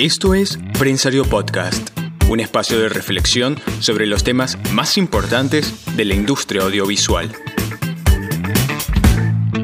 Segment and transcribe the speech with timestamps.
[0.00, 1.90] Esto es Prensario Podcast,
[2.30, 7.30] un espacio de reflexión sobre los temas más importantes de la industria audiovisual.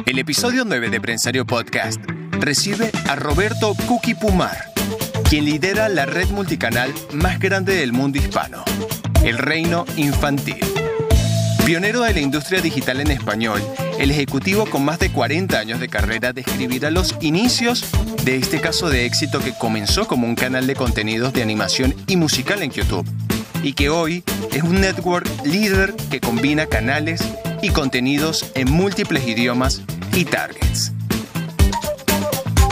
[0.05, 2.03] El episodio 9 de Prensario Podcast
[2.33, 4.75] recibe a Roberto Kuki Pumar,
[5.31, 8.63] quien lidera la red multicanal más grande del mundo hispano,
[9.25, 10.61] El Reino Infantil.
[11.65, 13.63] Pionero de la industria digital en español,
[13.99, 17.85] el ejecutivo con más de 40 años de carrera describirá los inicios
[18.25, 22.17] de este caso de éxito que comenzó como un canal de contenidos de animación y
[22.17, 23.07] musical en YouTube
[23.63, 24.23] y que hoy
[24.53, 27.23] es un network líder que combina canales
[27.63, 29.83] y contenidos en múltiples idiomas
[30.15, 30.93] y targets.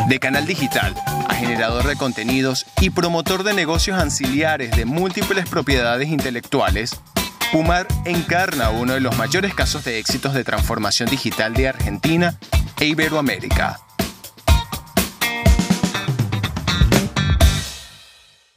[0.08, 0.94] De canal digital
[1.28, 7.00] a generador de contenidos y promotor de negocios anciliares de múltiples propiedades intelectuales,
[7.54, 12.36] Pumar encarna uno de los mayores casos de éxitos de transformación digital de Argentina
[12.80, 13.78] e Iberoamérica.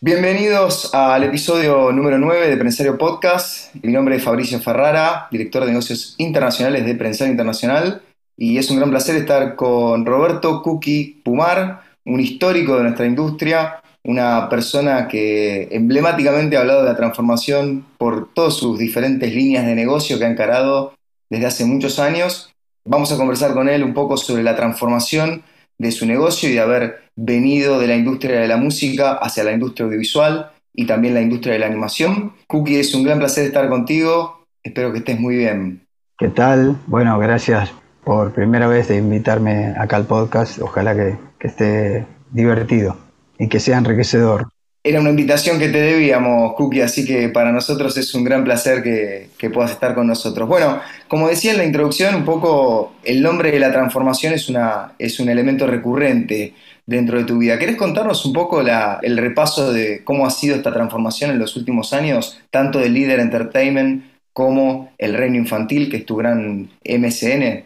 [0.02, 3.76] Bienvenidos al episodio número 9 de Prensario Podcast.
[3.84, 8.02] Mi nombre es Fabricio Ferrara, director de negocios internacionales de Prensario Internacional,
[8.36, 13.80] y es un gran placer estar con Roberto Kuki Pumar, un histórico de nuestra industria,
[14.04, 19.76] una persona que emblemáticamente ha hablado de la transformación por todas sus diferentes líneas de
[19.76, 20.94] negocio que ha encarado
[21.30, 22.54] desde hace muchos años.
[22.86, 25.44] Vamos a conversar con él un poco sobre la transformación
[25.78, 29.52] de su negocio y de haber venido de la industria de la música hacia la
[29.52, 32.34] industria audiovisual y también la industria de la animación.
[32.48, 34.46] Cookie, es un gran placer estar contigo.
[34.64, 35.86] Espero que estés muy bien.
[36.18, 36.78] ¿Qué tal?
[36.88, 37.72] Bueno, gracias
[38.04, 40.60] por primera vez de invitarme acá al podcast.
[40.62, 43.07] Ojalá que, que esté divertido
[43.40, 44.50] y que sea enriquecedor.
[44.84, 48.82] Era una invitación que te debíamos, Cookie, así que para nosotros es un gran placer
[48.82, 50.48] que, que, puedas estar con nosotros.
[50.48, 50.80] Bueno,
[51.10, 55.20] como decía en la introducción, un poco el nombre de la transformación es, una, es
[55.20, 56.54] un elemento recurrente
[56.86, 57.60] dentro de tu vida.
[57.60, 61.94] ¿Querés contarnos un poco el repaso de cómo ha sido esta transformación en los últimos
[61.94, 67.66] años, tanto de Líder Entertainment como el Reino Infantil, que es tu gran MCN?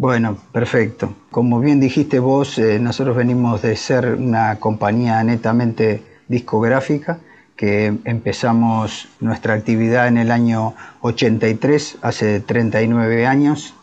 [0.00, 1.12] Bueno, perfecto.
[1.30, 7.18] Como bien dijiste vos, eh, nosotros venimos de ser una compañía netamente discográfica,
[7.54, 10.72] que empezamos nuestra actividad en el año
[11.02, 13.74] 83, hace 39 años,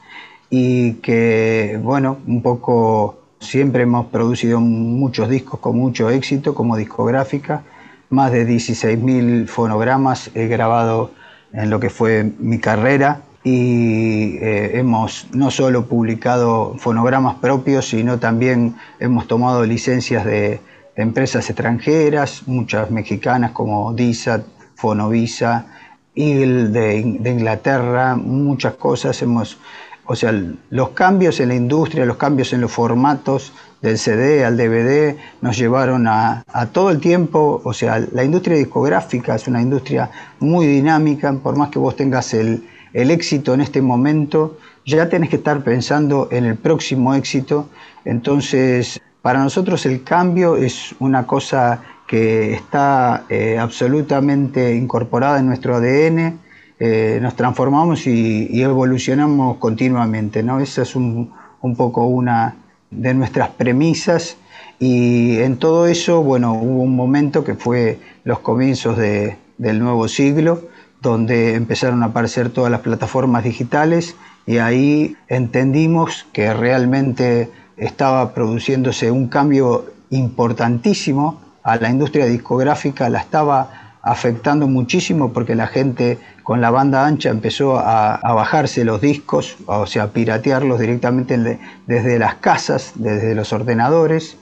[0.50, 7.62] y que, bueno, un poco siempre hemos producido muchos discos con mucho éxito como discográfica,
[8.10, 11.12] más de 16.000 fonogramas he grabado
[11.54, 18.20] en lo que fue mi carrera y eh, hemos no solo publicado fonogramas propios, sino
[18.20, 20.60] también hemos tomado licencias de,
[20.98, 24.44] empresas extranjeras, muchas mexicanas como DISAT,
[24.76, 25.68] Fonovisa,
[26.16, 29.22] Eagle de, Inglaterra, muchas cosas.
[29.22, 29.60] Hemos,
[30.06, 30.34] o sea,
[30.72, 35.56] los cambios en la industria, los cambios en los formatos del CD al DVD nos
[35.56, 40.10] llevaron a todo el tiempo, o sea, la industria discográfica es una industria
[40.40, 42.64] muy dinámica, por más que vos tengas el,
[42.98, 47.70] el éxito en este momento, ya tenés que estar pensando en el próximo éxito.
[48.06, 55.76] Entonces, para nosotros el cambio es una cosa que está eh, absolutamente incorporada en nuestro
[55.76, 56.40] ADN.
[56.80, 60.42] Eh, nos transformamos y, evolucionamos continuamente.
[60.42, 60.60] ¿no?
[60.60, 61.32] Esa es un,
[61.78, 62.56] poco una
[62.90, 64.38] de nuestras premisas.
[64.80, 70.64] Y en todo eso, bueno, hubo un momento que fue los comienzos del nuevo siglo,
[71.10, 79.12] donde empezaron a aparecer todas las plataformas digitales y ahí entendimos que realmente estaba produciéndose
[79.12, 86.62] un cambio importantísimo a la industria discográfica, la estaba afectando muchísimo porque la gente con
[86.62, 92.36] la banda ancha empezó a, bajarse los discos, o sea, a piratearlos directamente desde las
[92.36, 94.38] casas, desde los ordenadores.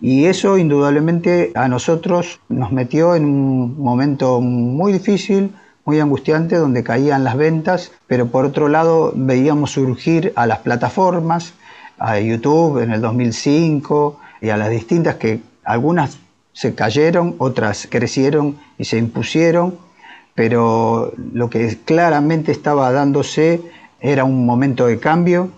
[0.00, 5.52] Y eso indudablemente a nosotros nos metió en un momento muy difícil,
[5.88, 11.54] muy angustiante donde caían las ventas, pero por otro lado veíamos surgir a las plataformas,
[11.98, 16.18] a YouTube en el 2005 y a las distintas que algunas
[16.52, 19.78] se cayeron, otras crecieron y se impusieron,
[20.34, 23.62] pero lo que claramente estaba dándose
[23.98, 25.48] era un momento de cambio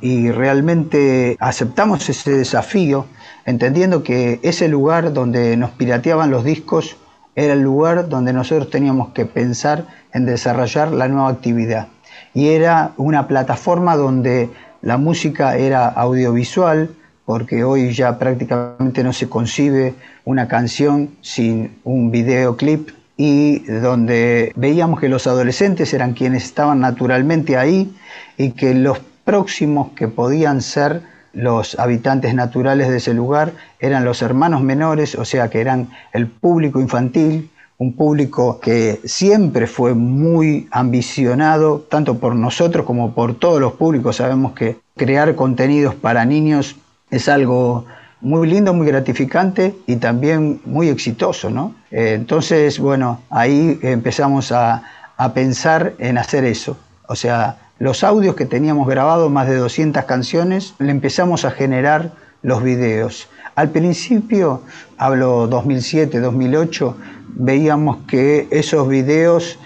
[0.00, 3.06] y realmente aceptamos ese desafío,
[3.44, 6.96] entendiendo que ese lugar donde nos pirateaban los discos
[7.36, 11.88] era el lugar donde nosotros teníamos que pensar en desarrollar la nueva actividad.
[12.32, 14.50] Y era una plataforma donde
[14.80, 16.90] la música era audiovisual,
[17.26, 19.94] porque hoy ya prácticamente no se concibe
[20.24, 27.56] una canción sin un videoclip y donde veíamos que los adolescentes eran quienes estaban naturalmente
[27.56, 27.94] ahí
[28.36, 31.02] y que los próximos que podían ser
[31.36, 36.26] los habitantes naturales de ese lugar eran los hermanos menores, o sea que eran el
[36.28, 43.60] público infantil, un público que siempre fue muy ambicionado, tanto por nosotros como por todos
[43.60, 44.16] los públicos.
[44.16, 46.76] Sabemos que crear contenidos para niños
[47.10, 47.84] es algo
[48.22, 51.74] muy lindo, muy gratificante y también muy exitoso, ¿no?
[51.90, 54.82] Eh, entonces, bueno, ahí empezamos a,
[55.18, 56.78] a pensar en hacer eso.
[57.08, 62.12] O sea, los audios que teníamos grabados, más de 200 canciones, le empezamos a generar
[62.42, 63.28] los videos.
[63.54, 64.62] Al principio,
[64.96, 66.96] hablo 2007, 2008,
[67.34, 69.58] veíamos que esos videos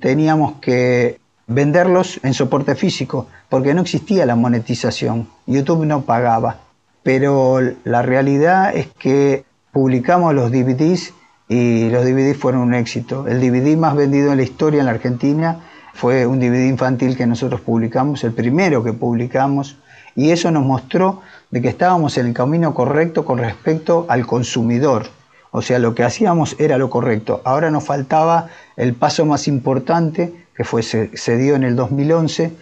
[0.00, 5.28] teníamos que venderlos en soporte físico, porque no existía la monetización.
[5.46, 6.58] YouTube no pagaba.
[7.02, 11.14] Pero la realidad es que publicamos los DVDs
[11.48, 13.28] y los DVDs fueron un éxito.
[13.28, 15.60] El DVD más vendido en la historia en la Argentina
[15.96, 19.78] fue un DVD infantil que nosotros publicamos, el primero que publicamos,
[20.14, 25.06] y eso nos mostró de que estábamos en el camino correcto con respecto al consumidor.
[25.50, 27.40] O sea, lo que hacíamos era lo correcto.
[27.44, 32.52] Ahora nos faltaba el paso más importante, que fue, se, se dio en el 2011,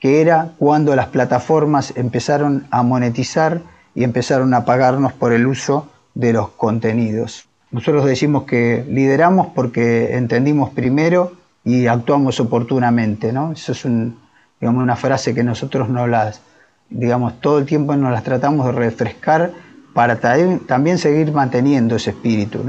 [0.00, 3.60] que era cuando las plataformas empezaron a monetizar
[3.94, 7.46] y empezaron a pagarnos por el uso de los contenidos.
[7.70, 11.32] Nosotros decimos que lideramos porque entendimos primero
[11.68, 13.52] y actuamos oportunamente, ¿no?
[13.52, 16.40] Eso es digamos, una frase que nosotros no las,
[16.88, 19.52] digamos, todo el tiempo nos las tratamos de refrescar
[19.92, 22.64] para también seguir manteniendo ese espíritu.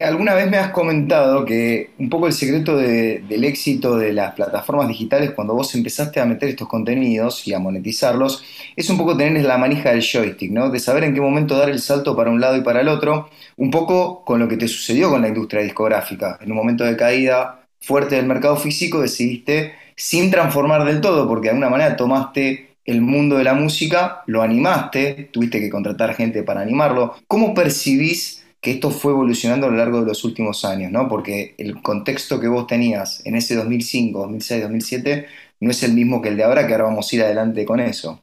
[0.00, 4.88] Alguna vez me has comentado que un poco el secreto del éxito de las plataformas
[4.88, 8.42] digitales cuando vos empezaste a meter estos contenidos y a monetizarlos
[8.74, 10.70] es un poco tener la manija del joystick, ¿no?
[10.70, 13.28] De saber en qué momento dar el salto para un lado y para el otro,
[13.58, 16.38] un poco con lo que te sucedió con la industria discográfica.
[16.40, 21.44] En un momento de caída fuerte del mercado físico decidiste, sin transformar del todo, porque
[21.44, 26.42] de alguna manera tomaste el mundo de la música, lo animaste, tuviste que contratar gente
[26.42, 27.14] para animarlo.
[27.28, 30.90] ¿Cómo percibís que esto fue evolucionando a lo largo de los últimos años?
[30.90, 31.08] ¿no?
[31.08, 35.26] Porque el contexto que vos tenías en ese 2005, 2006, 2007
[35.60, 37.78] no es el mismo que el de ahora, que ahora vamos a ir adelante con
[37.78, 38.22] eso.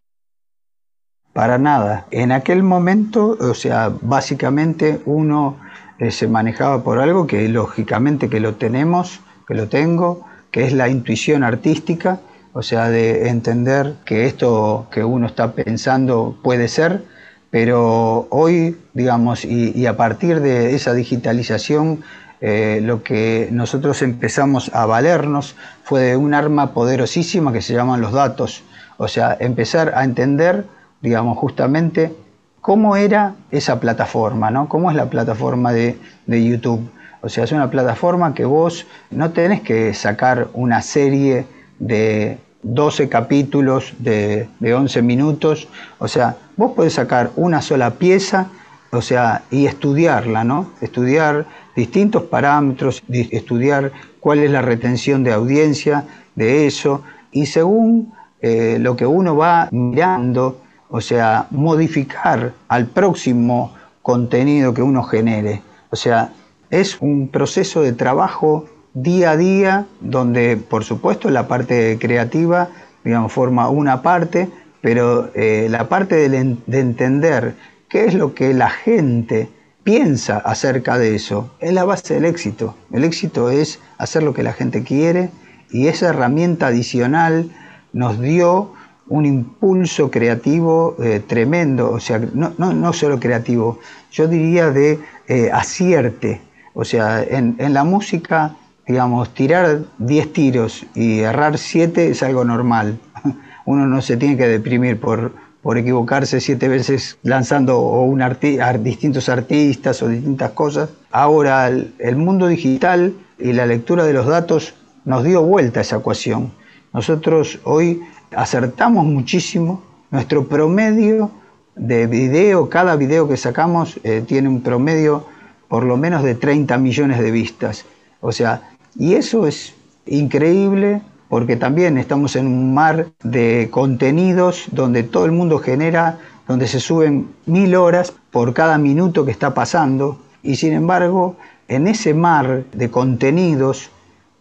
[1.32, 2.08] Para nada.
[2.12, 5.58] En aquel momento, o sea, básicamente uno
[6.00, 10.74] eh, se manejaba por algo que lógicamente que lo tenemos, que lo tengo, que es
[10.74, 12.20] la intuición artística,
[12.54, 17.04] o sea, de entender que esto que uno está pensando puede ser,
[17.50, 22.04] pero hoy, digamos, y, a partir de esa digitalización,
[22.42, 28.02] eh, lo que nosotros empezamos a valernos fue de un arma poderosísima que se llaman
[28.02, 28.62] los datos,
[28.98, 30.66] o sea, empezar a entender,
[31.02, 32.14] digamos, justamente
[32.62, 34.70] cómo era esa plataforma, ¿no?
[34.70, 35.98] ¿Cómo es la plataforma de,
[36.28, 36.88] de YouTube?
[37.22, 41.46] O sea, es una plataforma que vos no tenés que sacar una serie
[41.80, 45.68] de 12 capítulos de, 11 minutos.
[45.98, 48.48] O sea, vos podés sacar una sola pieza,
[48.92, 50.72] o sea, y estudiarla, ¿no?
[50.82, 51.46] Estudiar
[51.76, 56.06] distintos parámetros, estudiar cuál es la retención de audiencia
[56.36, 63.74] de eso, y según eh, lo que uno va mirando, o sea, modificar al próximo
[64.02, 65.62] contenido que uno genere.
[65.92, 66.32] O sea,
[66.72, 72.70] es un proceso de trabajo día a día donde, por supuesto, la parte creativa,
[73.04, 74.50] digamos, forma una parte,
[74.82, 77.56] pero eh, la parte de, de entender
[77.88, 79.50] qué es lo que la gente
[79.84, 82.76] piensa acerca de eso es la base del éxito.
[82.92, 85.30] El éxito es hacer lo que la gente quiere
[85.72, 87.50] y esa herramienta adicional
[87.94, 88.74] nos dio
[89.08, 93.80] un impulso creativo eh, tremendo, o sea, no, no, no, solo creativo,
[94.12, 96.42] yo diría de eh, acierte,
[96.74, 98.56] o sea, en, la música,
[98.88, 102.98] digamos, tirar 10 tiros y errar 7 es algo normal.
[103.66, 108.34] Uno no se tiene que deprimir por, por equivocarse siete veces lanzando un a
[108.78, 110.90] distintos artistas o distintas cosas.
[111.12, 114.74] Ahora el, mundo digital y la lectura de los datos
[115.06, 116.52] nos dio vuelta a esa ecuación.
[116.94, 118.02] Nosotros hoy
[118.36, 119.84] acertamos muchísimo.
[120.12, 121.32] Nuestro promedio
[121.76, 125.26] de video, cada video que sacamos eh, tiene un promedio
[125.70, 127.86] por lo menos de 30 millones de vistas.
[128.20, 128.64] O sea,
[128.98, 129.74] y eso es
[130.06, 136.68] increíble porque también estamos en un mar de contenidos donde todo el mundo genera, donde
[136.68, 140.20] se suben mil horas por cada minuto que está pasando.
[140.42, 143.92] Y sin embargo, en ese mar de contenidos,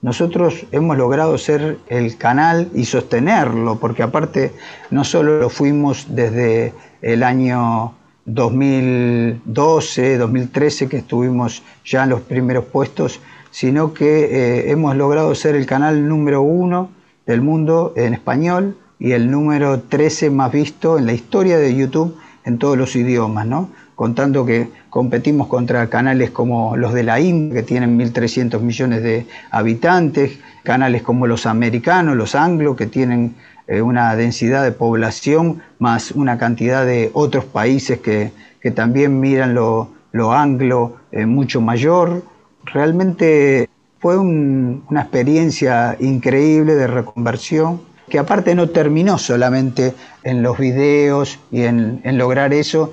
[0.01, 4.53] nosotros hemos logrado ser el canal y sostenerlo, porque aparte
[4.91, 7.98] no solo lo fuimos desde el año
[8.29, 13.21] 2012, 2013, que estuvimos ya en los primeros puestos,
[13.51, 16.91] sino que eh, hemos logrado ser el canal número uno
[17.27, 22.17] del mundo en español y el número 13 más visto en la historia de YouTube
[22.45, 23.71] en todos los idiomas, ¿no?
[23.99, 29.27] contando que competimos contra canales como los de la India, que tienen 1.300 millones de
[29.51, 33.35] habitantes, canales como los americanos, los anglos, que tienen
[33.69, 38.33] eh, una densidad de población, más una cantidad de otros países que,
[38.75, 39.91] también miran lo,
[40.33, 42.23] anglo eh, mucho mayor.
[42.65, 49.95] Realmente fue una experiencia increíble de reconversión que aparte no terminó solamente
[50.25, 52.93] en los videos y en, lograr eso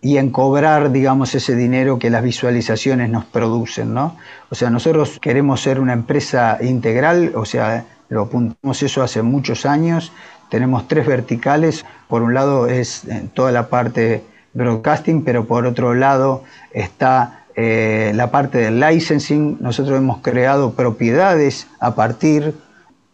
[0.00, 4.16] y en cobrar, digamos, ese dinero que las visualizaciones nos producen, ¿no?
[4.50, 9.66] O sea, nosotros queremos ser una empresa integral, o sea, lo apuntamos eso hace muchos
[9.66, 10.12] años,
[10.48, 15.94] tenemos tres verticales, por un lado es eh, toda la parte broadcasting, pero por otro
[15.94, 22.54] lado está eh, la parte del licensing, nosotros hemos creado propiedades a partir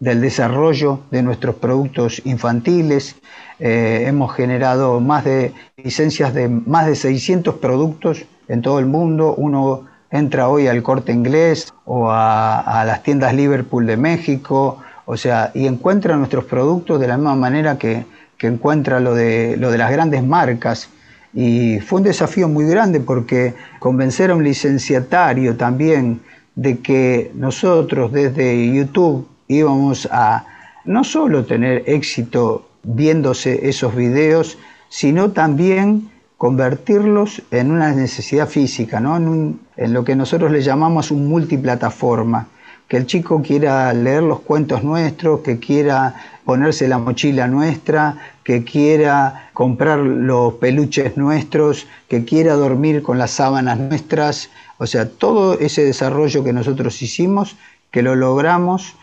[0.00, 3.16] del desarrollo de nuestros productos infantiles.
[3.58, 9.34] Eh, hemos generado más de licencias de más de 600 productos en todo el mundo.
[9.36, 14.78] Uno entra hoy al corte inglés o a, las tiendas Liverpool de México,
[15.12, 18.04] o sea, y encuentra nuestros productos de la misma manera que,
[18.38, 20.88] que encuentra lo de, las grandes marcas.
[21.34, 26.20] Y fue un desafío muy grande porque convencer a un licenciatario también
[26.54, 30.46] de que nosotros desde YouTube íbamos a
[30.84, 34.58] no solo tener éxito viéndose esos videos,
[34.90, 39.16] sino también convertirlos en una necesidad física, ¿no?
[39.16, 42.46] en, en lo que nosotros le llamamos un multiplataforma,
[42.90, 48.64] que el chico quiera leer los cuentos nuestros, que quiera ponerse la mochila nuestra, que
[48.64, 55.56] quiera comprar los peluches nuestros, que quiera dormir con las sábanas nuestras, o sea, todo
[55.60, 57.56] ese desarrollo que nosotros hicimos,
[57.92, 58.96] que lo logramos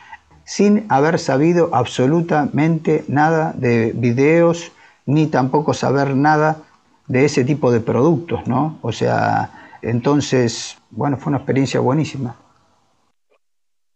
[0.44, 4.74] sin haber sabido absolutamente nada de videos,
[5.06, 6.58] ni tampoco saber nada
[7.08, 8.80] de ese tipo de productos, ¿no?
[8.82, 12.36] O sea, entonces, bueno, fue una experiencia buenísima.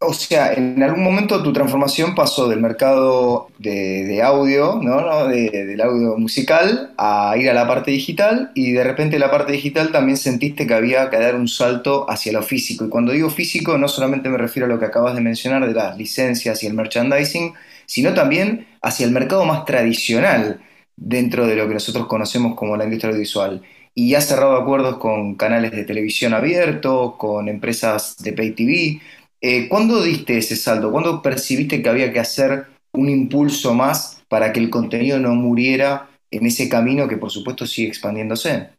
[0.03, 5.27] O sea, en algún momento tu transformación pasó del mercado de, audio, ¿no?
[5.27, 9.91] del audio musical, a ir a la parte digital y de repente la parte digital
[9.91, 12.83] también sentiste que había que dar un salto hacia lo físico.
[12.83, 15.73] Y cuando digo físico no solamente me refiero a lo que acabas de mencionar de
[15.75, 17.53] las licencias y el merchandising,
[17.85, 20.61] sino también hacia el mercado más tradicional
[20.95, 23.61] dentro de lo que nosotros conocemos como la industria audiovisual.
[23.93, 29.01] Y has cerrado acuerdos con canales de televisión abierto, con empresas de pay TV
[29.41, 30.91] eh, ¿Cuándo diste ese salto?
[30.91, 36.09] ¿Cuándo percibiste que había que hacer un impulso más para que el contenido no muriera
[36.29, 38.69] en ese camino que por supuesto sigue expandiéndose?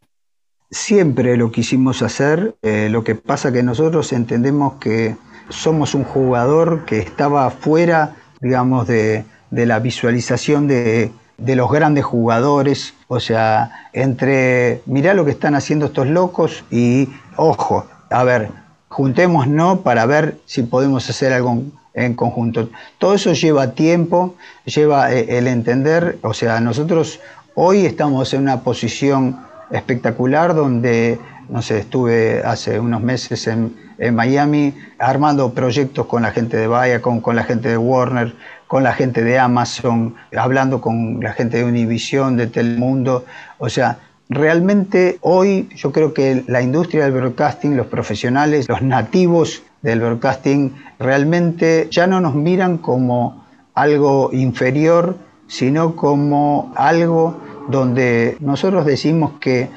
[0.71, 5.15] Siempre lo quisimos hacer, eh, lo que pasa que nosotros entendemos que
[5.49, 12.95] somos un jugador que estaba fuera, digamos, de, la visualización de, de, los grandes jugadores,
[13.07, 18.49] o sea, entre, mirá lo que están haciendo estos locos y, ojo, a ver,
[18.93, 21.63] juntémonos para ver si podemos hacer algo
[21.95, 22.69] en conjunto.
[22.99, 24.35] Todo eso lleva tiempo,
[24.65, 27.19] lleva eh, el entender, o sea, nosotros
[27.55, 29.39] hoy estamos en una posición
[29.71, 31.19] espectacular donde,
[31.49, 33.81] no sé, estuve hace unos meses en,
[34.11, 38.35] Miami armando proyectos con la gente de Viacom, con la gente de Warner,
[38.67, 43.23] con la gente de Amazon, hablando con la gente de Univision, de Telemundo,
[43.59, 43.99] o sea,
[44.33, 50.73] Realmente hoy yo creo que la industria del broadcasting, los profesionales, los nativos del broadcasting,
[50.97, 57.37] realmente ya no nos miran como algo inferior, sino como algo
[57.67, 59.69] donde nosotros decimos que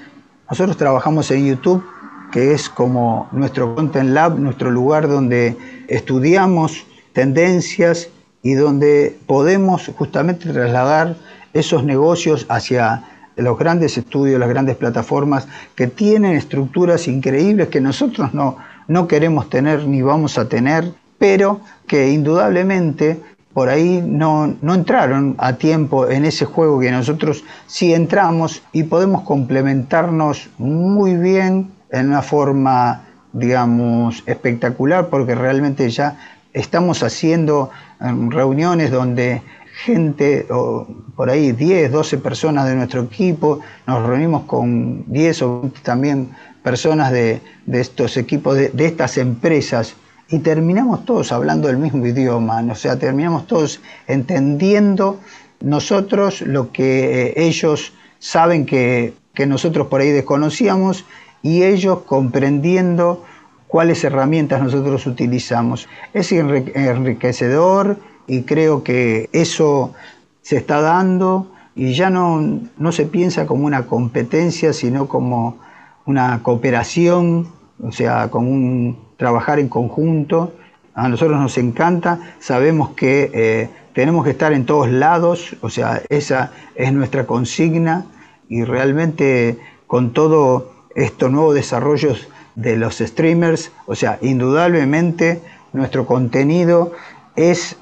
[0.49, 1.85] nosotros trabajamos en YouTube,
[2.33, 5.55] que es como nuestro Content Lab, nuestro lugar donde
[5.89, 8.09] estudiamos tendencias
[8.43, 11.15] y donde podemos justamente trasladar
[11.53, 13.05] esos negocios hacia
[13.37, 18.57] los grandes estudios, las grandes plataformas que tienen estructuras increíbles que nosotros no,
[18.89, 23.21] no queremos tener ni vamos a tener, pero que indudablemente
[23.53, 28.83] por ahí no, no, entraron a tiempo en ese juego que nosotros sí entramos y
[28.83, 36.19] podemos complementarnos muy bien en una forma, digamos, espectacular, porque realmente ya
[36.53, 39.41] estamos haciendo em, reuniones donde
[39.77, 45.61] gente, o por ahí 10, 12 personas de nuestro equipo, nos reunimos con 10 o
[45.61, 46.31] 20 también
[46.63, 49.95] personas de, estos equipos, de, estas empresas,
[50.29, 55.21] y terminamos todos hablando el mismo idioma, o sea, terminamos todos entendiendo
[55.61, 61.05] nosotros lo que ellos saben que, que nosotros por ahí desconocíamos
[61.43, 63.25] y ellos comprendiendo
[63.69, 65.89] cuáles herramientas nosotros utilizamos.
[66.15, 69.95] Es enriquecedor, y creo que eso
[70.43, 75.59] se está dando y ya no, no se piensa como una competencia, sino como
[76.07, 77.49] una cooperación,
[77.83, 80.55] o sea, como un trabajar en conjunto.
[80.95, 86.03] A nosotros nos encanta, sabemos que eh, tenemos que estar en todos lados, o sea,
[86.09, 88.07] esa es nuestra consigna
[88.49, 95.43] y realmente con todo estos nuevos desarrollos de los streamers, o sea, indudablemente
[95.75, 96.93] nuestro contenido
[97.37, 97.77] es,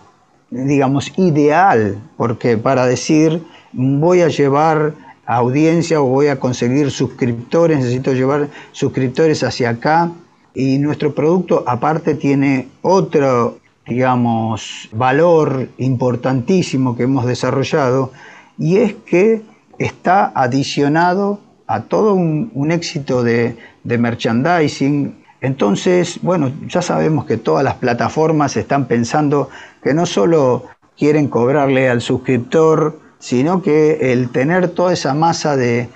[0.51, 4.95] digamos, ideal, porque para decir, voy a llevar
[5.27, 10.13] audiencia o voy a conseguir suscriptores, necesito llevar suscriptores hacia acá.
[10.55, 18.13] Y nuestro producto aparte tiene otro, digamos, valor importantísimo que hemos desarrollado
[18.57, 19.43] y es que
[19.79, 25.17] está adicionado a todo un, éxito de, de merchandising.
[25.41, 29.49] Entonces, bueno, ya sabemos que todas las plataformas están pensando
[29.85, 30.65] que no solo
[30.97, 35.89] quieren cobrarle al suscriptor sino que el tener toda esa masa de,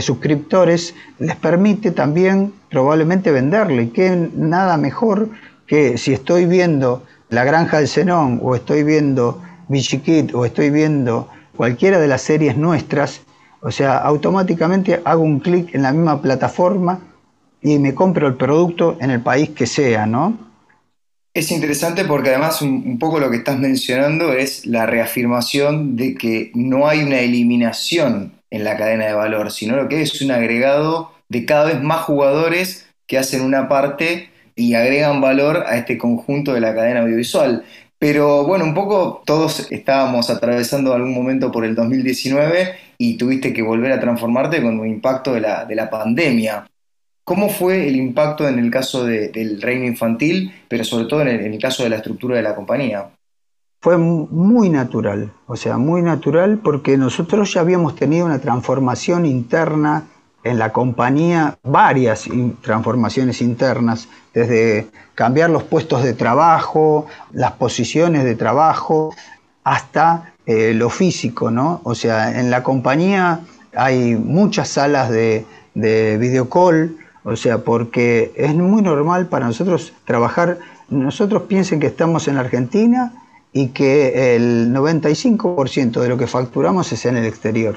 [0.00, 3.90] suscriptores les permite también probablemente venderle.
[3.90, 5.30] Que nada mejor
[5.66, 11.28] que si estoy viendo La Granja del Zenón o estoy viendo Bichiquit o estoy viendo
[11.56, 13.22] cualquiera de las series nuestras,
[13.60, 17.00] o sea, automáticamente hago un clic en la misma plataforma
[17.60, 20.51] y me compro el producto en el país que sea, ¿no?
[21.34, 26.50] Es interesante porque además un, poco lo que estás mencionando es la reafirmación de que
[26.54, 31.12] no hay una eliminación en la cadena de valor, sino lo que es un agregado
[31.30, 36.52] de cada vez más jugadores que hacen una parte y agregan valor a este conjunto
[36.52, 37.64] de la cadena audiovisual.
[37.98, 43.62] Pero bueno, un poco todos estábamos atravesando algún momento por el 2019 y tuviste que
[43.62, 46.66] volver a transformarte con un impacto de la, de la pandemia.
[47.24, 51.60] ¿Cómo fue el impacto en el caso del reino infantil, pero sobre todo en el,
[51.60, 53.10] caso de la estructura de la compañía?
[53.80, 60.04] Fue muy natural, o sea, muy natural porque nosotros ya habíamos tenido una transformación interna
[60.44, 62.28] en la compañía, varias
[62.60, 69.14] transformaciones internas, desde cambiar los puestos de trabajo, las posiciones de trabajo,
[69.62, 71.80] hasta eh, lo físico, ¿no?
[71.84, 73.40] O sea, en la compañía
[73.74, 80.58] hay muchas salas de, de videocall, o sea, porque es muy normal para nosotros trabajar,
[80.88, 83.12] nosotros piensen que estamos en Argentina
[83.52, 87.76] y que el 95% de lo que facturamos es en el exterior.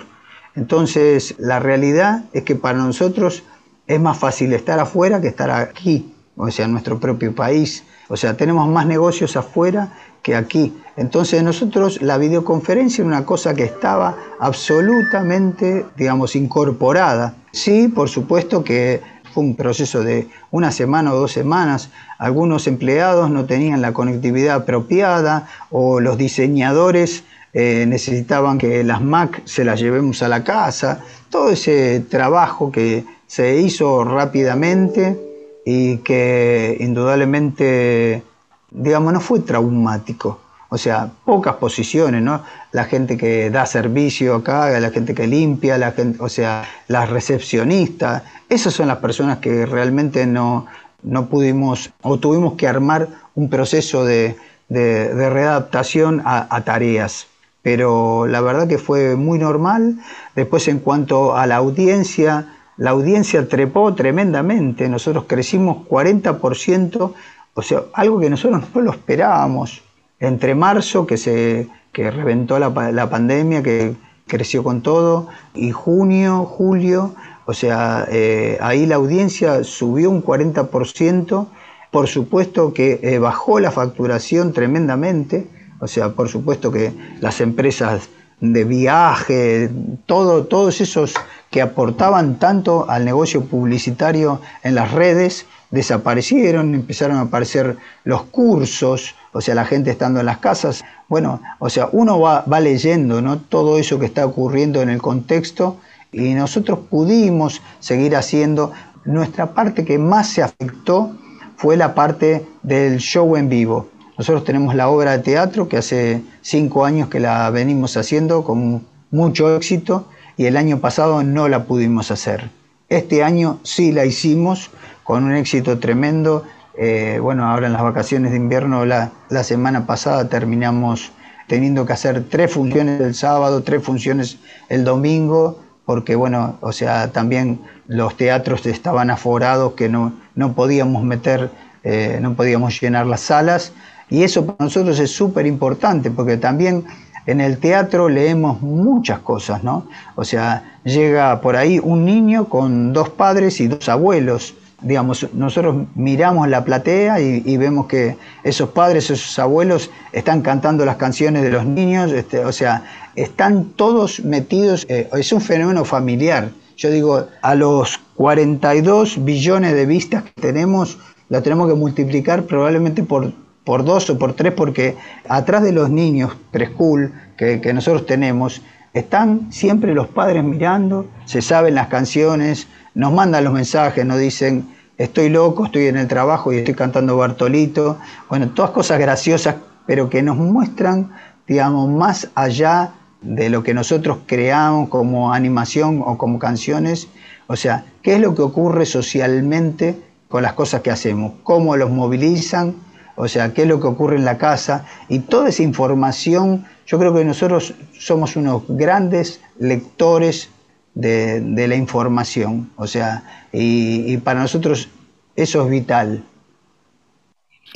[0.55, 3.43] Entonces, la realidad es que para nosotros
[3.87, 7.83] es más fácil estar afuera que estar aquí, o sea, en nuestro propio país.
[8.07, 10.75] O sea, tenemos más negocios afuera que aquí.
[10.97, 17.35] Entonces nosotros la videoconferencia era una cosa que estaba absolutamente, digamos, incorporada.
[17.51, 19.01] Sí, por supuesto que
[19.35, 21.89] fue un proceso de una semana o dos semanas.
[22.19, 29.41] Algunos empleados no tenían la conectividad apropiada o los diseñadores eh, necesitaban que las Mac
[29.43, 31.01] se las llevemos a la casa.
[31.29, 35.19] Todo ese trabajo que se hizo rápidamente
[35.65, 38.23] y que indudablemente,
[38.71, 40.39] digamos, no fue traumático.
[40.75, 42.43] O sea, pocas posiciones, ¿no?
[42.73, 48.23] La gente que da servicio acá, la gente que limpia, la o sea, las recepcionistas.
[48.49, 50.65] Esas son las personas que realmente no,
[51.01, 54.35] no pudimos o tuvimos que armar un proceso de,
[54.67, 57.27] de, readaptación a, tareas.
[57.61, 59.99] Pero la verdad que fue muy normal.
[60.35, 64.89] Después en cuanto a la audiencia, la audiencia trepó tremendamente.
[64.89, 67.13] Nosotros crecimos 40%,
[67.53, 69.84] o sea, algo que nosotros no lo esperábamos
[70.19, 73.95] entre marzo, que se que reventó la, pandemia, que
[74.27, 81.47] creció con todo, y junio, julio, o sea, eh, ahí la audiencia subió un 40%,
[81.91, 85.47] por supuesto que eh, bajó la facturación tremendamente,
[85.79, 88.09] o sea, por supuesto que las empresas
[88.41, 89.69] de viaje,
[90.05, 91.13] todo, todos esos
[91.49, 99.15] que aportaban tanto al negocio publicitario en las redes, desaparecieron, empezaron a aparecer los cursos,
[99.35, 100.85] o sea, la gente estando en las casas.
[101.09, 103.37] Bueno, o sea, uno va, leyendo ¿no?
[103.37, 105.75] todo eso que está ocurriendo en el contexto
[106.13, 108.71] y nosotros pudimos seguir haciendo.
[109.03, 111.17] Nuestra parte que más se afectó
[111.57, 113.89] fue la parte del show en vivo.
[114.17, 118.85] Nosotros tenemos la obra de teatro que hace cinco años que la venimos haciendo con
[119.11, 122.51] mucho éxito y el año pasado no la pudimos hacer.
[122.87, 124.69] Este año sí la hicimos
[125.03, 126.45] con un éxito tremendo
[126.77, 129.11] eh, bueno, ahora en las vacaciones de invierno, la,
[129.43, 131.11] semana pasada terminamos
[131.47, 134.37] teniendo que hacer tres funciones el sábado, tres funciones
[134.69, 141.03] el domingo, porque bueno, o sea, también los teatros estaban aforados que no, no podíamos
[141.03, 141.51] meter,
[141.83, 143.71] eh, no podíamos llenar las salas.
[144.09, 146.85] Y eso para nosotros es súper importante, porque también
[147.25, 149.87] en el teatro leemos muchas cosas, ¿no?
[150.15, 154.55] O sea, llega por ahí un niño con dos padres y dos abuelos.
[154.81, 160.97] Digamos, nosotros miramos la platea y, vemos que esos padres, esos abuelos están cantando las
[160.97, 162.83] canciones de los niños, este, o sea,
[163.15, 166.49] están todos metidos, eh, es un fenómeno familiar.
[166.77, 170.97] Yo digo, a los 42 billones de vistas que tenemos,
[171.29, 173.33] lo tenemos que multiplicar probablemente por,
[173.63, 174.95] por dos o por tres, porque
[175.29, 178.61] atrás de los niños preschool que nosotros tenemos,
[178.95, 184.67] están siempre los padres mirando, se saben las canciones, nos mandan los mensajes, nos dicen,
[184.97, 187.97] estoy loco, estoy en el trabajo y estoy cantando Bartolito.
[188.29, 189.55] Bueno, todas cosas graciosas,
[189.85, 191.11] pero que nos muestran,
[191.47, 197.07] digamos, más allá de lo que nosotros creamos como animación o como canciones,
[197.47, 201.89] o sea, qué es lo que ocurre socialmente con las cosas que hacemos, cómo los
[201.91, 202.75] movilizan,
[203.15, 206.99] o sea, qué es lo que ocurre en la casa y toda esa información, yo
[206.99, 210.49] creo que nosotros somos unos grandes lectores
[210.95, 214.89] de, la información, o sea, y para nosotros
[215.35, 216.23] eso es vital.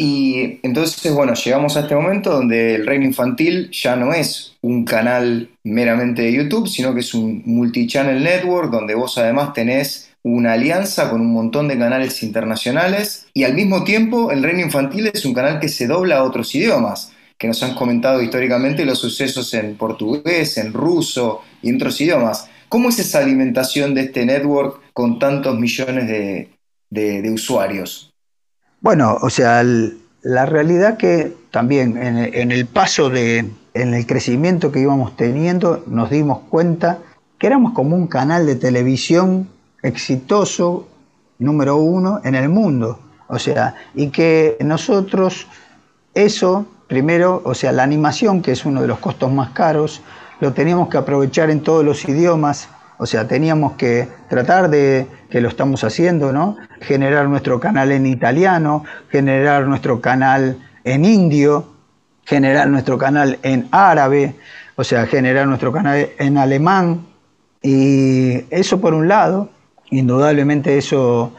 [0.01, 4.85] Y entonces, bueno, llegamos a este momento donde el reino infantil ya no es un
[4.85, 10.53] canal meramente de YouTube, sino que es un multichannel network donde vos además tenés una
[10.53, 15.25] alianza con un montón de canales internacionales y al mismo tiempo el reino infantil es
[15.25, 19.53] un canal que se dobla a otros idiomas, que nos han comentado históricamente los sucesos
[19.53, 22.49] en portugués, en ruso y en otros idiomas.
[22.69, 26.07] ¿Cómo es esa alimentación de este network con tantos millones
[26.89, 28.09] de usuarios?
[28.81, 29.61] Bueno, o sea,
[30.21, 36.09] la realidad que también en, el paso de, en el crecimiento que íbamos teniendo, nos
[36.09, 36.99] dimos cuenta
[37.37, 39.49] que éramos como un canal de televisión
[39.81, 40.87] exitoso,
[41.39, 42.99] número uno, en el mundo.
[43.27, 45.47] O sea, y que nosotros,
[46.13, 50.01] eso, primero, o sea, la animación, que es uno de los costos más caros,
[50.39, 55.41] lo teníamos que aprovechar en todos los idiomas, o sea, teníamos que tratar de, que
[55.41, 56.57] lo estamos haciendo, ¿no?
[56.81, 61.67] Generar nuestro canal en italiano, generar nuestro canal en indio,
[62.25, 64.35] generar nuestro canal en árabe,
[64.75, 67.05] o sea, generar nuestro canal en alemán.
[67.61, 69.49] Y eso por un lado,
[69.91, 71.33] indudablemente eso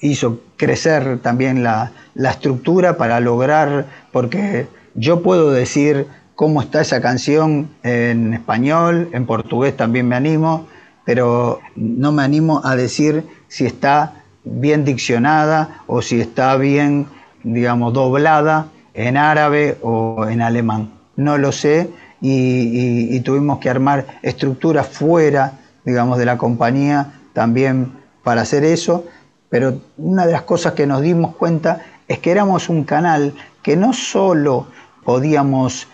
[0.00, 6.06] hizo crecer también la, la estructura para lograr, porque yo puedo decir
[6.40, 10.68] cómo está esa canción en español, en portugués también me animo,
[11.04, 17.08] pero no me animo a decir si está bien diccionada o si está bien,
[17.42, 20.92] digamos, doblada en árabe o en alemán.
[21.14, 21.90] No lo sé
[22.22, 27.92] y, tuvimos que armar estructuras fuera, digamos, de la compañía también
[28.24, 29.04] para hacer eso,
[29.50, 33.76] pero una de las cosas que nos dimos cuenta es que éramos un canal que
[33.76, 34.68] no solo
[35.04, 35.86] podíamos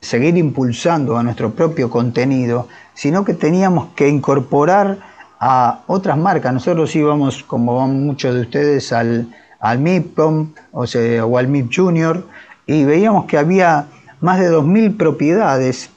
[0.00, 4.98] seguir impulsando a nuestro propio contenido, sino que teníamos que incorporar
[5.40, 6.52] a otras marcas.
[6.52, 9.28] Nosotros íbamos, como van muchos de ustedes, al,
[9.60, 12.24] al MIPCOM o, sea, o al MIP Junior
[12.66, 13.86] y veíamos que había
[14.20, 15.90] más de 2.000 propiedades,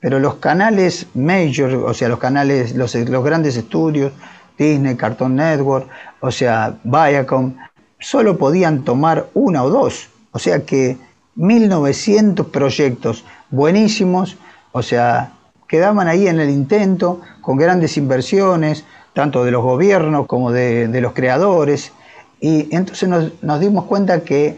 [0.00, 4.12] pero los canales major, o sea, los canales, los, los grandes estudios,
[4.58, 5.88] Disney, Cartoon Network,
[6.20, 7.54] o sea, Viacom,
[7.98, 10.08] solo podían tomar una o dos.
[10.32, 10.98] O sea que
[11.36, 14.36] 1.900 proyectos buenísimos,
[14.72, 15.32] o sea,
[15.66, 21.12] quedaban ahí en el intento con grandes inversiones, tanto de los gobiernos como de, los
[21.12, 21.92] creadores,
[22.40, 24.56] y entonces nos, dimos cuenta que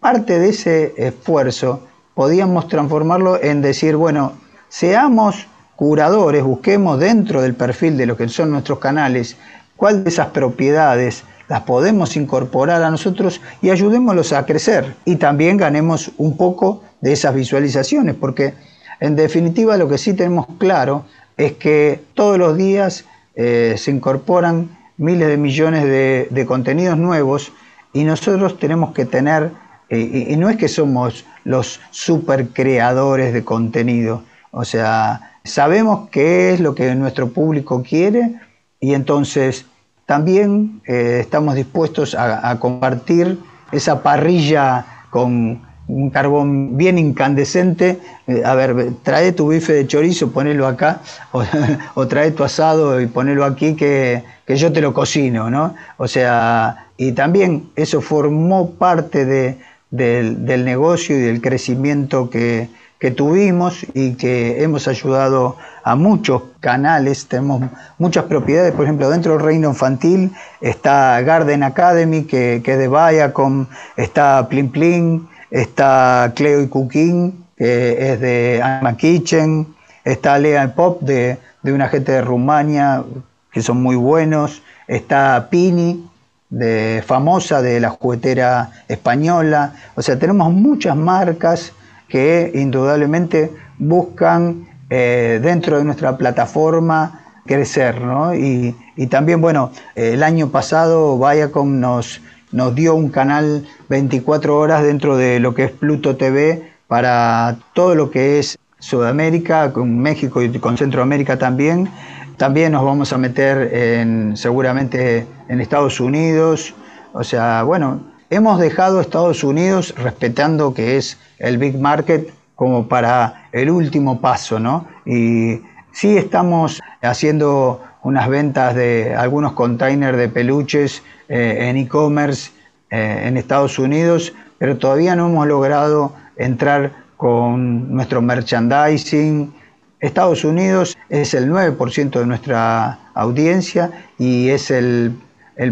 [0.00, 4.32] parte de ese esfuerzo podíamos transformarlo en decir, bueno,
[4.68, 9.36] seamos curadores, busquemos dentro del perfil de lo que son nuestros canales,
[9.76, 14.94] cuál de esas propiedades las podemos incorporar a nosotros y ayudémoslos a crecer.
[15.04, 18.54] Y también ganemos un poco de esas visualizaciones, porque
[19.00, 21.04] en definitiva, lo que sí tenemos claro
[21.36, 23.04] es que todos los días
[23.36, 27.52] eh, se incorporan miles de millones de, contenidos nuevos
[27.92, 29.52] y nosotros tenemos que tener,
[29.88, 36.52] eh, y, no es que somos los super creadores de contenido, o sea, sabemos qué
[36.52, 38.34] es lo que nuestro público quiere
[38.80, 39.66] y entonces
[40.08, 43.38] también eh, estamos dispuestos a compartir
[43.70, 50.30] esa parrilla con un carbón bien incandescente, eh, a ver, trae tu bife de chorizo,
[50.30, 51.00] ponelo acá,
[51.94, 55.74] o, trae tu asado y ponelo aquí que, yo te lo cocino, ¿no?
[55.96, 59.58] O sea, y también eso formó parte de,
[59.90, 62.68] del negocio y del crecimiento que,
[62.98, 67.62] que tuvimos y que hemos ayudado a muchos canales, tenemos
[67.98, 72.88] muchas propiedades, por ejemplo, dentro del reino infantil está Garden Academy, que, que es de
[72.88, 79.66] Viacom, está Plin Plin, está Cleo y Cooking, que es de Anna Kitchen,
[80.04, 83.04] está Lea Pop de, de una gente de Rumania,
[83.52, 86.04] que son muy buenos, está Pini,
[86.50, 91.72] de famosa de la juguetera española, o sea, tenemos muchas marcas
[92.08, 98.34] que indudablemente buscan eh, dentro de nuestra plataforma crecer, ¿no?
[98.34, 98.74] Y,
[99.10, 102.20] también, bueno, el año pasado Viacom nos,
[102.52, 107.94] nos dio un canal 24 horas dentro de lo que es Pluto TV para todo
[107.94, 111.88] lo que es Sudamérica, con México y con Centroamérica también.
[112.36, 116.74] También nos vamos a meter en, seguramente en Estados Unidos.
[117.12, 123.48] O sea, bueno, hemos dejado Estados Unidos respetando que es el big market como para
[123.52, 124.86] el último paso, ¿no?
[125.06, 125.60] Y
[125.92, 132.50] sí estamos haciendo unas ventas de algunos containers de peluches eh, en e-commerce
[132.90, 139.52] eh, en Estados Unidos, pero todavía no hemos logrado entrar con nuestro merchandising.
[140.00, 145.16] Estados Unidos es el 9% de nuestra audiencia y es el,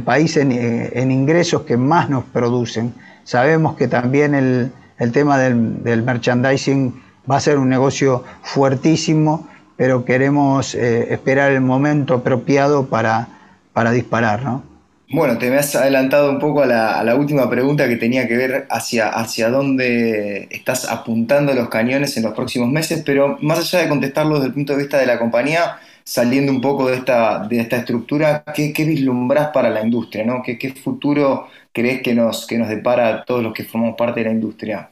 [0.05, 2.93] país en, ingresos que más nos producen.
[3.25, 10.05] Sabemos que también el, el tema del, merchandising va a ser un negocio fuertísimo, pero
[10.05, 13.29] queremos eh, esperar el momento apropiado para,
[13.73, 14.77] para disparar, ¿no?
[15.09, 18.67] Bueno, te me has adelantado un poco a la, última pregunta que tenía que ver
[18.71, 23.89] hacia, hacia dónde estás apuntando los cañones en los próximos meses, pero más allá de
[23.89, 27.61] contestarlo desde el punto de vista de la compañía, saliendo un poco de esta, de
[27.61, 28.85] esta estructura, ¿qué, qué
[29.53, 30.25] para la industria?
[30.25, 30.41] ¿no?
[30.43, 34.21] ¿Qué, ¿Qué futuro crees que nos, que nos depara a todos los que formamos parte
[34.21, 34.91] de la industria?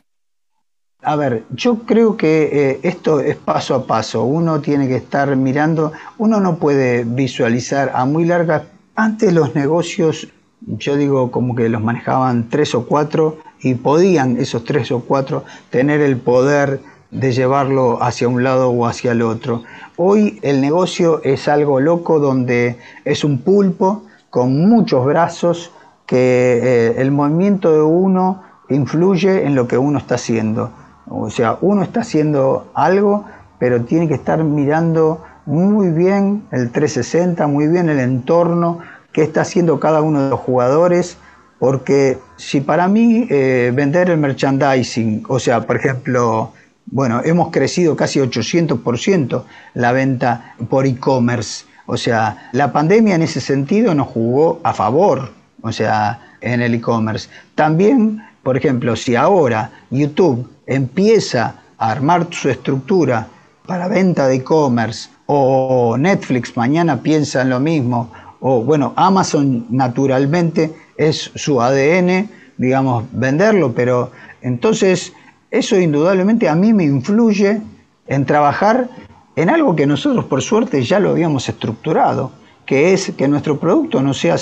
[1.02, 4.24] A ver, yo creo que eh, esto es paso a paso.
[4.24, 8.64] Uno tiene que estar mirando, uno no puede visualizar a muy larga.
[8.96, 10.28] Antes los negocios,
[10.62, 15.44] yo digo como que los manejaban tres o cuatro y podían esos tres o cuatro
[15.70, 16.80] tener el poder
[17.14, 19.62] de llevarlo hacia un lado o hacia el otro.
[19.96, 25.70] Hoy el negocio es algo loco donde es un pulpo con muchos brazos
[26.06, 30.70] que eh, el movimiento de uno influye en lo que uno está haciendo.
[31.08, 33.24] O sea, uno está haciendo algo,
[33.58, 38.80] pero tiene que estar mirando muy bien el 360, muy bien el entorno,
[39.12, 41.16] qué está haciendo cada uno de los jugadores,
[41.60, 46.52] porque si para mí eh, vender el merchandising, o sea, por ejemplo,
[46.94, 49.42] bueno, hemos crecido casi 800%
[49.74, 55.32] la venta por e-commerce, o sea, la pandemia en ese sentido nos jugó a favor,
[55.60, 57.28] o sea, en el e-commerce.
[57.56, 63.26] También, por ejemplo, si ahora YouTube empieza a armar su estructura
[63.66, 70.72] para venta de e-commerce o Netflix mañana piensa en lo mismo, o bueno, Amazon naturalmente
[70.96, 75.12] es su ADN, digamos, venderlo, pero entonces
[75.58, 77.62] eso indudablemente a mí me influye
[78.06, 78.88] en trabajar
[79.36, 82.32] en algo que nosotros por suerte ya lo habíamos estructurado
[82.66, 84.36] que es que nuestro producto no sea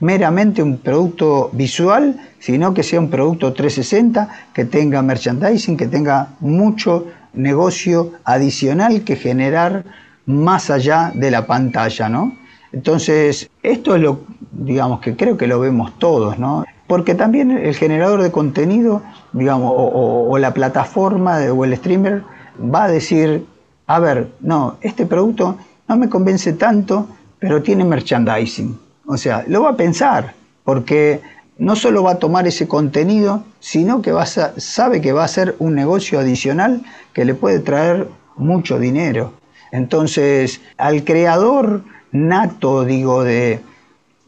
[0.00, 6.28] meramente un producto visual, sino que sea un producto 360, que tenga merchandising, que tenga
[6.40, 9.84] mucho negocio adicional que generar
[10.26, 12.36] más allá de la pantalla, ¿no?
[12.72, 14.20] Entonces, esto es lo,
[14.52, 16.64] digamos, que creo que lo vemos todos, ¿no?
[16.88, 22.24] Porque también el generador de contenido, digamos, o, la plataforma o el streamer
[22.58, 23.44] va a decir,
[23.86, 27.06] a ver, no, este producto no me convence tanto,
[27.38, 28.78] pero tiene merchandising.
[29.06, 31.20] O sea, lo va a pensar, porque
[31.58, 34.14] no solo va a tomar ese contenido, sino que
[34.56, 39.34] sabe que va a ser un negocio adicional que le puede traer mucho dinero.
[39.72, 43.60] Entonces, al creador nato, digo, de,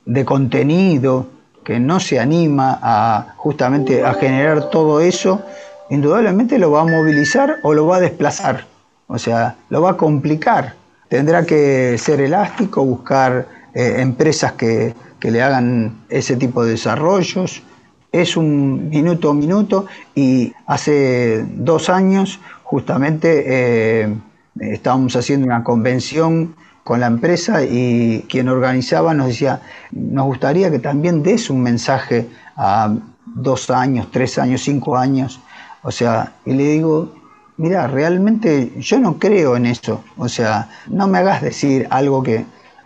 [0.05, 1.27] de contenido,
[1.65, 5.43] que no se anima a justamente a generar todo eso,
[5.91, 8.67] indudablemente lo va a movilizar o lo va a desplazar.
[9.07, 10.75] O sea, lo va a complicar
[11.11, 17.63] tendrá que ser elástico, buscar eh, empresas que, le hagan ese tipo de desarrollos.
[18.11, 24.15] Es un minuto a minuto y hace dos años justamente eh,
[24.61, 30.79] estábamos haciendo una convención con la empresa y quien organizaba nos decía, nos gustaría que
[30.79, 32.95] también des un mensaje a
[33.27, 35.41] dos años, tres años, cinco años.
[35.83, 37.15] O sea, y le digo,
[37.57, 40.03] mira, realmente yo no creo en eso.
[40.17, 42.45] O sea, no me hagas decir algo que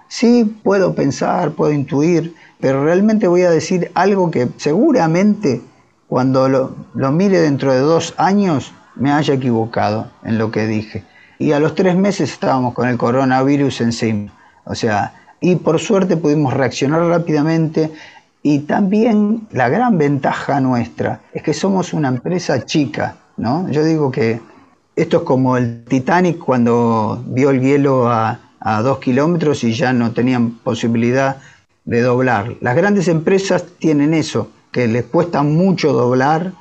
[0.08, 5.62] sí puedo pensar, puedo intuir, pero realmente voy a decir algo que seguramente
[6.08, 11.04] cuando lo, lo mire dentro de dos años me haya equivocado en lo que dije.
[11.38, 14.32] Y a los tres meses estábamos con el coronavirus encima.
[14.64, 17.90] O sea, y por suerte pudimos reaccionar rápidamente.
[18.42, 23.68] Y también la gran ventaja nuestra es que somos una empresa chica, ¿no?
[23.70, 24.40] Yo digo que
[24.96, 29.92] Esto es como el Titanic cuando vio el hielo a, a dos kilómetros y ya
[29.92, 31.38] no tenían posibilidad
[31.84, 32.54] de doblar.
[32.60, 36.52] Las grandes empresas tienen eso, que les cuesta mucho doblar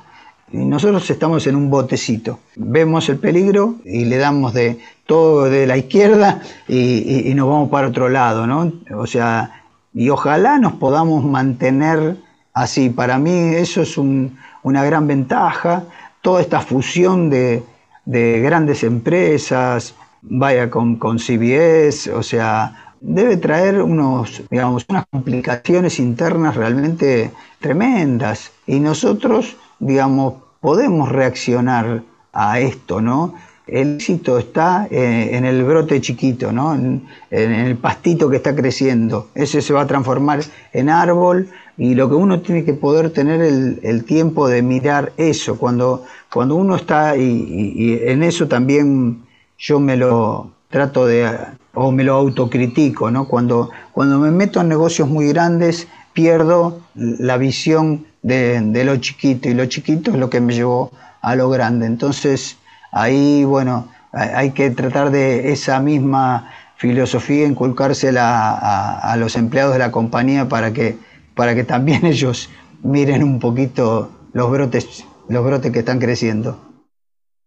[0.54, 2.38] nosotros estamos en un botecito.
[2.56, 7.88] Vemos el peligro y le damos de todo de la izquierda y, nos vamos para
[7.88, 8.72] otro lado, ¿no?
[8.96, 12.16] O sea, y ojalá nos podamos mantener
[12.52, 12.88] así.
[12.90, 15.84] Para mí eso es una gran ventaja.
[16.22, 17.62] Toda esta fusión de,
[18.04, 25.98] de grandes empresas, vaya con, con CBS, o sea, debe traer unos, digamos, unas complicaciones
[25.98, 28.52] internas realmente tremendas.
[28.66, 33.34] Y nosotros, digamos, podemos reaccionar a esto, ¿no?
[33.66, 36.74] El éxito está eh, en el brote chiquito, ¿no?
[36.74, 39.28] En, el pastito que está creciendo.
[39.34, 40.40] Ese se va a transformar
[40.72, 45.12] en árbol y lo que uno tiene que poder tener el, el tiempo de mirar
[45.18, 45.58] eso.
[45.58, 49.22] Cuando, cuando uno está, y, y en eso también
[49.58, 51.30] yo me lo trato de,
[51.74, 53.28] o me lo autocritico, ¿no?
[53.28, 59.54] Cuando, cuando me meto en negocios muy grandes, pierdo la visión de, lo chiquito y
[59.54, 61.86] lo chiquito es lo que me llevó a lo grande.
[61.86, 62.56] Entonces,
[62.90, 69.78] ahí, bueno, hay que tratar de esa misma filosofía, inculcársela a, a, los empleados de
[69.78, 70.96] la compañía para que,
[71.34, 72.50] para que también ellos
[72.82, 76.58] miren un poquito los brotes, los brotes que están creciendo.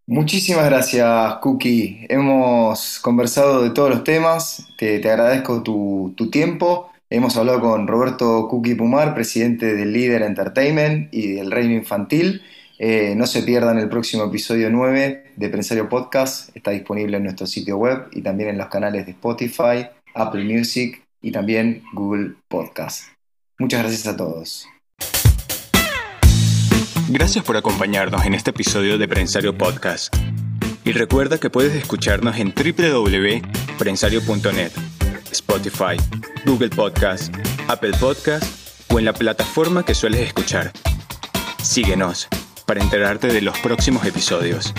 [0.09, 2.05] Muchísimas gracias, Cookie.
[2.07, 4.65] Hemos conversado de todos los temas.
[4.77, 6.89] Te, agradezco tu, tiempo.
[7.09, 12.41] Hemos hablado con Roberto Cookie Pumar, presidente del Líder Entertainment y del Reino Infantil.
[12.79, 16.53] Eh, no se pierdan el próximo episodio 9 de Prensario Podcast.
[16.53, 21.01] Está disponible en nuestro sitio web y también en los canales de Spotify, Apple Music
[21.21, 23.05] y también Google Podcast.
[23.57, 24.67] Muchas gracias a todos.
[27.07, 30.13] Gracias por acompañarnos en este episodio de Prensario Podcast.
[30.83, 34.71] Y recuerda que puedes escucharnos en www.prensario.net,
[35.31, 35.97] Spotify,
[36.45, 37.33] Google Podcast,
[37.67, 38.43] Apple Podcast
[38.91, 40.71] o en la plataforma que sueles escuchar.
[41.61, 42.27] Síguenos
[42.65, 44.73] para enterarte de los próximos episodios.